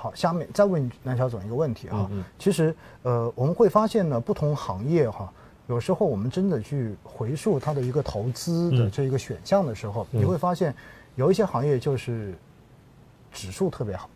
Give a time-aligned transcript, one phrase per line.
[0.00, 2.24] 好，下面再问南小总一个问题哈，嗯嗯。
[2.38, 5.28] 其实呃我们会发现呢，不同行业哈，
[5.66, 8.90] 有时候我们真的去回溯它的一个投资的嗯。
[8.92, 10.20] 这一个选项的时候，嗯。
[10.20, 10.72] 你会发现
[11.16, 12.32] 有一些行业就是
[13.32, 14.08] 指数特别好，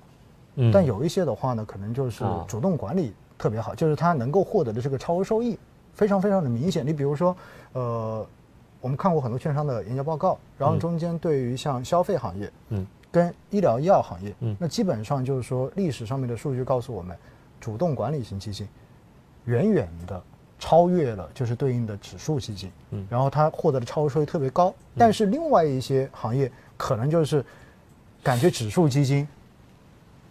[0.54, 0.71] 嗯。
[0.72, 2.44] 但有一些的话呢，可能就是啊。
[2.46, 5.58] 主动管理特别好，就是它能够获得的这个超额收益
[5.94, 6.87] 非常非常的明显。
[6.87, 7.37] 你比如说，
[7.72, 8.24] 呃，
[8.80, 10.78] 我们看过很多券商的研究报告，然后嗯。
[10.78, 17.16] 中间对于像消费行业，嗯跟医疗医药行业，嗯那基本上就是说历史上面的数据告诉我们，
[17.60, 18.66] 主动管理型基金
[19.45, 20.20] 远远的
[20.59, 24.74] 超越了就是对应的指数基金，嗯然后它获得的超额收益特别高。
[24.96, 27.45] 但是另外一些行业可能就是
[28.22, 29.28] 感觉指数基金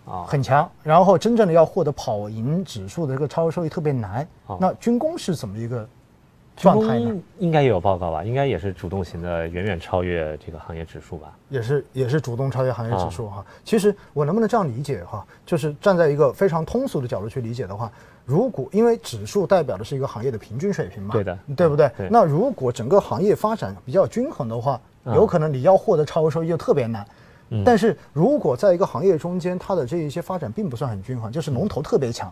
[0.06, 4.28] 啊很强，然后真正的要获得跑赢指数的这个超额收益特别难。
[4.60, 5.90] 那军工是怎么一个军
[6.56, 7.24] 状态呢工？
[7.40, 8.24] 应该也有报告吧？
[8.24, 11.36] 应该也是主动型的，远远超越这个行业指数吧？
[11.50, 13.46] 也是也是主动超越行业指数啊哈。
[13.64, 15.26] 其实我能不能这样理解哈？
[15.46, 17.92] 就是站在一个非常通俗的角度去理解的话，
[18.26, 21.90] 如果因为指数代表的是一个行业的平均水平嘛，对的对不对？
[21.98, 27.06] 对那如果整个行业发展比较均衡的话，嗯有可能你要获得超额收益就特别难。
[27.54, 32.32] 嗯但是如果在一个行业中间，它的这一些发展并不算很均衡，就是龙头特别强，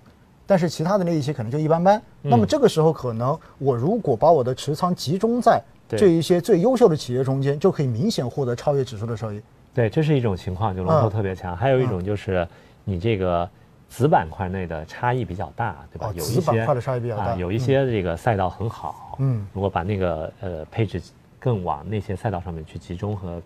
[0.50, 2.02] 但是其他的那一些可能就一般般。
[2.24, 9.40] 那么这个时候，可能我如果把我的持仓集中在这一些最优秀的企业中间，就可以明显获得超越指数的收益。
[9.76, 11.56] 对，这是一种情况，就龙头嗯特别强。
[11.56, 12.48] 还有一种就是
[12.84, 13.48] 你这个
[13.90, 16.08] 子板块内的差异比较大，对吧？
[16.08, 21.00] 哦有一些子板块的差异比较大啊，有一些这个赛道很好，嗯如果把那个呃配置
[21.40, 23.40] 更往那些赛道上面去集中和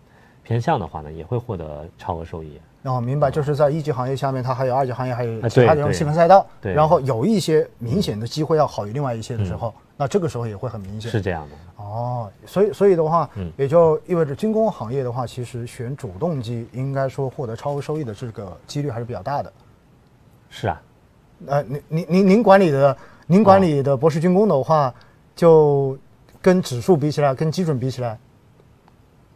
[0.43, 2.59] 偏向的话呢，也会获得超额收益。
[2.81, 6.45] 然后明白，就是在一级行业下面，它还有二级行业，还有啊其他的这种细分赛道。
[6.59, 11.09] 对然后有一些明显的机会要好于另外一些的时候，那这个时候也会很明显。
[11.09, 19.53] 是这样的，哦，所以所以的话，嗯也就意味着军工行业的话，其实选主动基应该说获得超额收益的这个几率还是比较大的。
[20.49, 20.81] 是啊，
[21.47, 22.97] 呃，您您您您管理的
[23.27, 24.93] 您管理的博士军工的话，
[25.37, 25.97] 就
[26.41, 28.19] 跟指数比起来，跟基准比起来，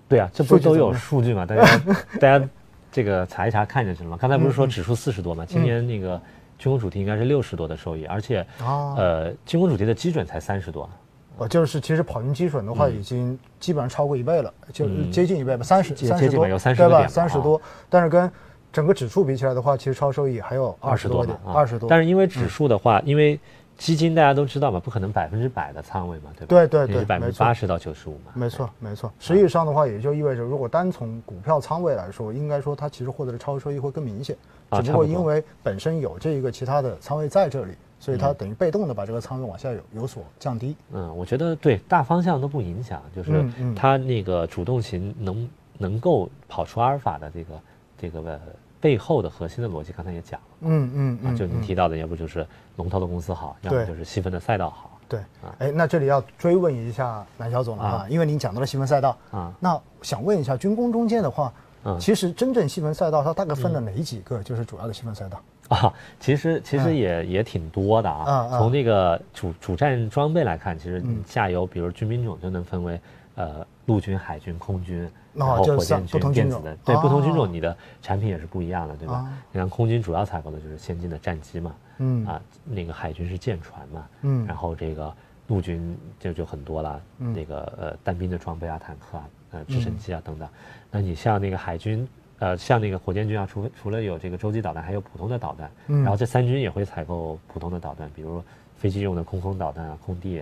[0.10, 1.46] 对啊，这不是都有数据嘛？
[1.46, 1.80] 大家
[2.20, 2.50] 大家
[2.92, 4.18] 这个查一查看就行了嘛。
[4.20, 5.46] 刚才不是说指数四十多嘛？
[5.46, 6.20] 今年那个
[6.58, 10.90] 军工主题应该是六十多的收益，而且哦呃军工主题的基准才三十多，
[11.38, 17.08] 我，就是其实跑赢基准的话，已经基本上超过一倍了，就嗯接近一倍吧，三十接三十多，接近吧有30对吧？
[17.08, 18.32] 三十多，但是跟
[18.72, 21.90] 整个指数比起来的话，其实超收益还有二十多点，二十多。
[21.90, 23.40] 但是因为指数的话，因为
[23.78, 26.48] 基金大家都知道嘛，不可能百分之百的仓位嘛，对吧？
[26.48, 28.32] 对对对百分之八十到九十五嘛。
[28.34, 29.12] 没错，没错。
[29.20, 34.36] 实际上的话，也就意味着，如果单从股票仓位来说，应该说它其实获得的超额收益会更明显。
[34.72, 40.76] 只不过因为本身有这一个其他的仓位在这里，所以它嗯等于被动的把这个仓位往下有有所降低。
[40.92, 43.46] 嗯，我觉得对大方向都不影响，就是
[43.76, 47.62] 它那个主动型能能够跑出阿尔法的这个
[47.98, 48.40] 这个呃
[48.80, 50.48] 背后的核心的逻辑，刚才也讲了。
[50.62, 52.46] 嗯嗯就您嗯提到的，要不就是
[52.76, 55.20] 龙头的公司好，要么就是细分的赛道好对，
[55.60, 59.54] 哎，那这里要追问一下南小总了啊啊，因为您讲到了细分赛道，啊。
[59.60, 61.54] 那想问一下军工中间的话，
[61.86, 64.44] 嗯其实真正细分赛道它大概分了哪几个？
[64.44, 65.42] 就是主要的细分赛道。
[65.76, 66.96] 啊，其实其实嗯。
[66.96, 68.48] 也、也挺多的啊。
[68.58, 73.00] 从这个主主战装备来看，其实下游，比如军兵种就能分为
[73.36, 79.16] 呃陆军、海军、空军，哦然后火箭军、电子的，对，不同军哦种你的产品也是不一样的，对吧？
[79.16, 82.26] 啊你看空军主要采购的就是先进的战机嘛，嗯。
[82.26, 84.46] 啊，那个海军是舰船嘛，嗯。
[84.48, 85.14] 然后这个
[85.48, 87.34] 陆军就就很多了，嗯。
[87.34, 90.48] 那个呃单兵的装备啊、坦克啊、呃直升机啊等等。
[90.90, 92.08] 那你像那个海军，
[92.40, 95.72] 呃，像那个火箭军啊，除除了有这个洲际导弹，还有普通的导弹。
[95.88, 98.44] 嗯然后这三军也会采购普通的导弹，比如
[98.78, 100.36] 飞机用的空空导弹啊、空地，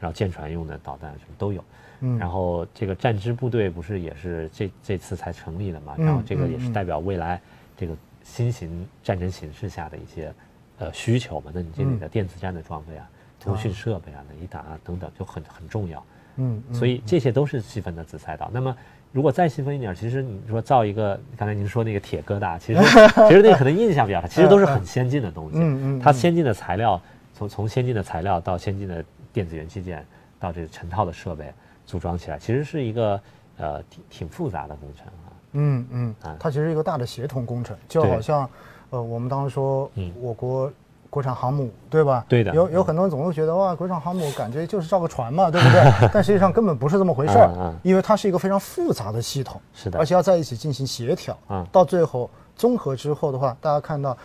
[0.00, 1.62] 然后舰船用的导弹什么都有。
[2.00, 5.94] 嗯然后这个战支部队不是也是这这次才成立的嘛？
[5.98, 7.40] 嗯然后这个也是代表未来
[7.76, 10.32] 这个新型战争形势下的一些
[10.78, 11.52] 呃需求嘛。
[11.54, 13.08] 那你这里嗯的电子战的装备啊、
[13.38, 16.04] 通讯设备啊、雷达啊等等就很很重要。
[16.36, 18.50] 嗯，嗯所以这些都是细分的子赛道。
[18.52, 18.76] 那么
[19.12, 22.80] 如果再细分一点，其实你说造一个，刚才您说那个铁疙瘩，其实
[23.28, 25.58] 其实那个可能印象比较差，其实都是很先进的东西。
[25.58, 26.00] 嗯嗯嗯。
[26.00, 27.00] 它先进的材料，
[27.34, 30.04] 从从先进的材料到先进的电子元器件，
[30.40, 31.52] 到这个成套的设备
[31.84, 33.20] 组装起来，其实是一个
[33.58, 35.28] 呃挺挺复杂的工程啊。
[35.52, 36.14] 嗯嗯。
[36.22, 38.48] 啊，它其实是一个大的协同工程，就好像，
[38.88, 40.10] 呃，我们当时说嗯。
[40.20, 40.72] 我国
[41.12, 42.24] 国产航母，对吧？
[42.26, 46.08] 对的嗯有有很多人总会觉得哇，国产航母感觉就是造个船嘛，对不对？
[46.10, 54.16] 但实际上根本不是这么回事儿因为它是一个非常复杂的系统，是的而且要在一起进行协调嗯，到最后综合之后的话，大家看到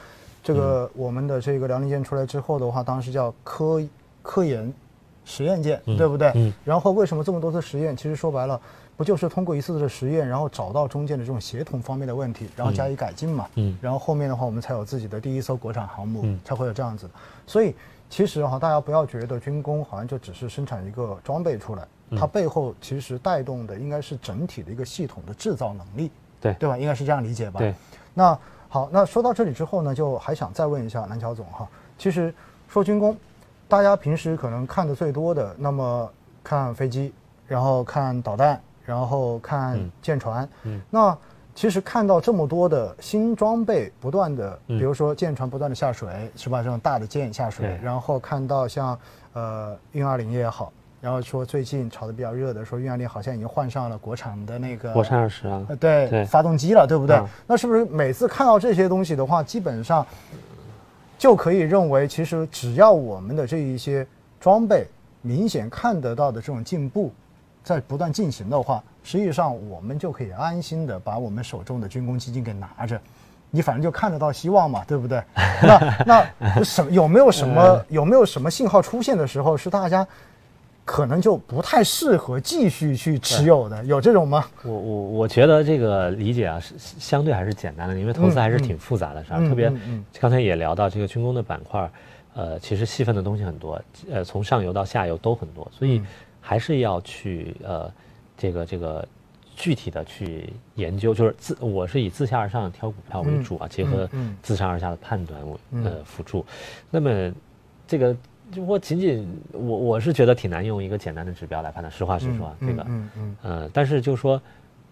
[0.42, 3.81] 这嗯个我们的这个辽宁舰出来之后的话，当时叫科
[4.24, 4.74] 科研
[5.25, 6.54] 实验舰，嗯对不对嗯？
[6.63, 7.98] 然后为什么这么多次实验？
[7.98, 8.57] 其实说白了，
[8.97, 13.47] 不就是通过一次次的实验，然后找到中间的这种协同方面的问题，然后加以改进嘛？
[13.53, 17.07] 嗯，然后后面的话，我们才有自己的第一艘国产航母，才会有这样子。
[17.45, 17.75] 所以
[18.09, 26.11] 其实哈，大家不要觉得军工好像就只是生产一个装备出来，它背后其实带动的应该是整体的一个系统的制造能力，
[26.41, 26.75] 对对吧？
[26.75, 27.59] 应该是这样理解吧？
[27.59, 27.75] 对。
[28.15, 28.35] 那
[28.67, 31.67] 好，那说到这里之后呢，就还想再问一下南桥总哈，
[32.00, 32.33] 其实
[32.67, 33.15] 说军工，
[33.67, 36.11] 大家平时可能看的最多的，那么
[36.43, 37.13] 看飞机，
[37.45, 38.59] 然后看导弹。
[38.88, 41.16] 然后看舰船，嗯，那
[41.54, 46.63] 其实看到这么多的新装备不断的，比如说舰船不断的下水，是吧？
[46.63, 48.98] 这种大的舰下水，然后看到像
[49.34, 57.30] 呃运二零也好，然后说最近炒的比较热的，说运二零好像已经换上了国产的那个国产二十啊，对，发动机了，对不对？
[57.45, 60.06] 那是不是每次看到这些东西的话，基本上
[61.18, 64.07] 就可以认为，其实只要我们的这一些
[64.39, 64.88] 装备
[65.22, 67.12] 明显看得到的这种进步。
[67.67, 72.97] 在不断进行的话，实际上我们就可以安心的把我们手中的军工基金给拿着，
[73.51, 75.21] 你反正就看得到希望嘛，对不对？
[75.67, 80.07] 那那什有没有什么有没有什么信号出现的时候，是大家
[80.85, 83.83] 可能就不太适合继续去持有的？
[83.83, 84.45] 有这种吗？
[84.63, 89.39] 我我我觉得这个理解啊是相对还是简单的，因为投资还是挺复杂的，是吧？
[89.39, 89.69] 特别
[90.21, 91.91] 刚才也聊到这个军工的板块，
[92.33, 96.01] 呃，其实细分的东西很多，呃，从上游到下游都很多，所以。
[96.47, 97.91] 还是要去呃，
[98.38, 99.05] 这个这个
[99.53, 104.09] 具体的去研究，就是自我是以自下而上挑股票为主啊，结合
[104.41, 106.45] 自上而下的判断为呃辅助。
[106.89, 107.09] 那么
[107.85, 108.15] 这个
[108.49, 111.91] 就我仅仅我我是觉得挺难用一个简单的指标来判断。
[111.91, 114.41] 实话实说，这个嗯嗯呃，但是就是说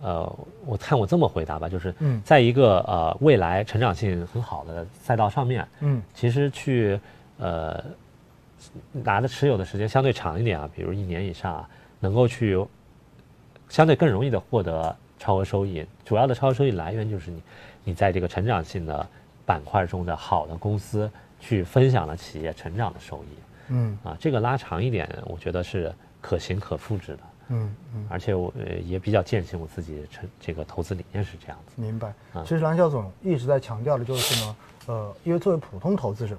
[0.01, 0.29] 呃，
[0.65, 6.99] 我看我这么回答吧，就是在一个呃未来成长性很好的赛道上面，嗯，其实去
[7.37, 7.81] 呃。
[8.91, 11.69] 拿的持有的时间相对长一点啊，比如一年以上啊，
[11.99, 12.63] 能够去
[13.69, 15.85] 相对更容易的获得超额收益。
[16.03, 17.41] 主要的超额收益来源就是你
[17.85, 19.07] 你在这个成长性的
[19.45, 21.09] 板块中的好的公司
[21.39, 23.27] 去分享了企业成长的收益。
[23.69, 27.19] 嗯啊，这个拉长一点，我觉得是可行可复制的。
[27.49, 28.51] 嗯嗯，而且我
[28.83, 31.81] 也比较践行我自己成这个投资理念是这样子。
[31.81, 32.13] 明白。
[32.43, 34.55] 其实蓝校总一直在强调的就是呢，
[34.87, 36.35] 呃，因为作为普通投资者，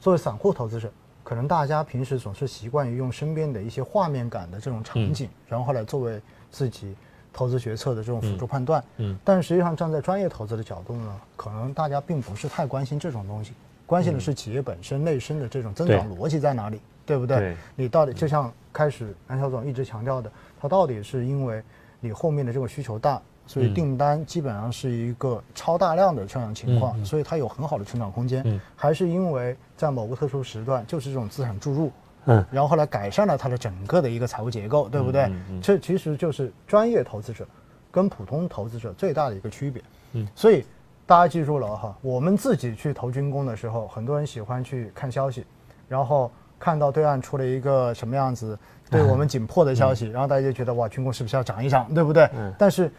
[0.00, 0.90] 作为散户投资者。
[1.24, 6.94] 可能大家平时总是习惯于用身边的一些画面感的这种场景，然后来作为自己
[7.32, 8.84] 投资决策的这种辅助判断。
[8.98, 13.54] 嗯，但实际上站在专业投资的角度呢，可能大家并不是太关心这种东西，
[13.86, 17.56] 关心的是企业本身内生的这种增长逻辑在哪里，对不对？
[17.74, 20.30] 你到底就像开始安小总一直强调的，
[20.60, 21.62] 它到底是因为
[22.00, 23.20] 你后面的这个需求大。
[23.46, 28.60] 所以订单基本上是一个超大量的这样情况，所以它有很好的成长空间。
[28.74, 31.92] 还是因为在某个特殊时段，就是这种资产注入，
[32.24, 35.30] 嗯，然后后来改善了它的整个的一个财务结构，对不对？
[35.60, 37.46] 这其实就是专业投资者
[37.90, 39.82] 跟普通投资者最大的一个区别。
[40.12, 40.64] 嗯，所以
[41.04, 45.44] 大家记住了哈，我们自己去投军工的时候，很多人喜欢去看消息，
[45.86, 48.58] 然后看到对岸出了一个什么样子
[48.90, 52.24] 对我们紧迫的消息，然后大家就觉得哇，军工是不是要涨一涨，对不对？
[52.34, 52.90] 嗯，但是。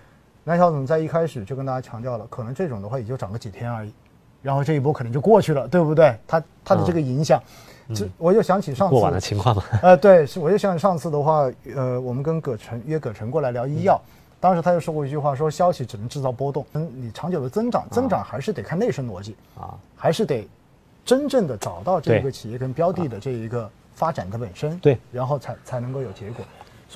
[0.48, 3.92] 南小总在一开始就跟大家强调了，可能这种的话也就涨个几天而已，
[4.44, 6.16] 然后这一波可能就过去了，对不对？
[6.28, 7.42] 它它的这个影响，
[7.96, 9.64] 这我就想起上次过往的情况嘛。
[9.82, 14.00] 呃，对，是我就想起上次的话，呃，我们跟葛晨约葛晨过来聊医药，
[14.40, 20.48] 当时他就说过一句话，说消息只能制造波动，嗯，你长久的增长，增长还是得看内生逻辑啊，还是得
[21.04, 26.46] 真正的找到这个企业跟标的的这一个发展的本身，对，然后才才能够有结果。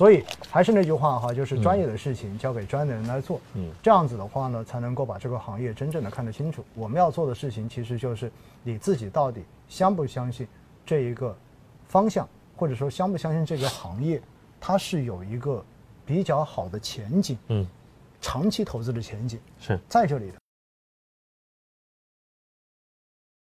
[0.00, 6.64] 所以还是那句话哈，就是专业的事情交给专业的人来做，嗯，这样子的话呢，才能够把这个行业真正的看得清楚。
[6.74, 10.48] 我们要做的事情其实就是你自己到底相不相信
[10.86, 11.36] 这一个
[11.86, 12.26] 方向，
[12.56, 14.22] 或者说相不相信这个行业，
[14.58, 15.62] 它是有一个
[16.06, 17.66] 比较好的前景，嗯，
[18.22, 20.38] 长期投资的前景是在这里的。